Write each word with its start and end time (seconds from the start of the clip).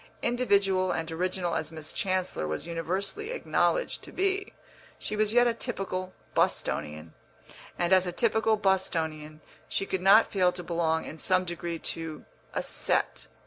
Individual 0.23 0.91
and 0.91 1.11
original 1.11 1.53
as 1.53 1.71
Miss 1.71 1.93
Chancellor 1.93 2.47
was 2.47 2.65
universally 2.65 3.29
acknowledged 3.29 4.01
to 4.01 4.11
be, 4.11 4.51
she 4.97 5.15
was 5.15 5.31
yet 5.31 5.45
a 5.45 5.53
typical 5.53 6.11
Bostonian, 6.33 7.13
and 7.77 7.93
as 7.93 8.07
a 8.07 8.11
typical 8.11 8.57
Bostonian 8.57 9.41
she 9.69 9.85
could 9.85 10.01
not 10.01 10.25
fail 10.31 10.51
to 10.53 10.63
belong 10.63 11.05
in 11.05 11.19
some 11.19 11.45
degree 11.45 11.77
to 11.77 12.25
a 12.51 12.63
"set." 12.63 13.27